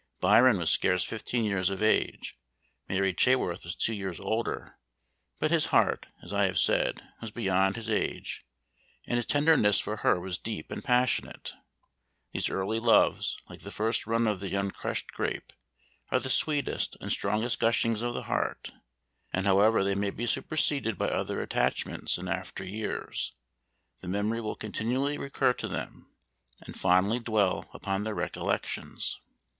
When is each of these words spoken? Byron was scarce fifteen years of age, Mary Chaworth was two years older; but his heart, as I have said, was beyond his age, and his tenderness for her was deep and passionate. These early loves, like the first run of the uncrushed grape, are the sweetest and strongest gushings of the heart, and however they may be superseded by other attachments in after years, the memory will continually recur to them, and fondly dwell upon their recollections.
Byron 0.19 0.57
was 0.57 0.71
scarce 0.71 1.03
fifteen 1.03 1.45
years 1.45 1.69
of 1.69 1.83
age, 1.83 2.35
Mary 2.89 3.13
Chaworth 3.13 3.63
was 3.63 3.75
two 3.75 3.93
years 3.93 4.19
older; 4.19 4.79
but 5.37 5.51
his 5.51 5.67
heart, 5.67 6.07
as 6.23 6.33
I 6.33 6.45
have 6.45 6.57
said, 6.57 7.03
was 7.21 7.29
beyond 7.29 7.75
his 7.75 7.87
age, 7.87 8.43
and 9.05 9.17
his 9.17 9.27
tenderness 9.27 9.79
for 9.79 9.97
her 9.97 10.19
was 10.19 10.39
deep 10.39 10.71
and 10.71 10.83
passionate. 10.83 11.53
These 12.31 12.49
early 12.49 12.79
loves, 12.79 13.37
like 13.47 13.59
the 13.59 13.69
first 13.69 14.07
run 14.07 14.25
of 14.25 14.39
the 14.39 14.55
uncrushed 14.55 15.11
grape, 15.11 15.53
are 16.09 16.19
the 16.19 16.29
sweetest 16.31 16.97
and 16.99 17.11
strongest 17.11 17.59
gushings 17.59 18.01
of 18.01 18.15
the 18.15 18.23
heart, 18.23 18.71
and 19.31 19.45
however 19.45 19.83
they 19.83 19.93
may 19.93 20.09
be 20.09 20.25
superseded 20.25 20.97
by 20.97 21.09
other 21.09 21.43
attachments 21.43 22.17
in 22.17 22.27
after 22.27 22.63
years, 22.63 23.33
the 24.01 24.07
memory 24.07 24.41
will 24.41 24.55
continually 24.55 25.19
recur 25.19 25.53
to 25.53 25.67
them, 25.67 26.07
and 26.65 26.79
fondly 26.79 27.19
dwell 27.19 27.69
upon 27.71 28.03
their 28.03 28.15
recollections. 28.15 29.19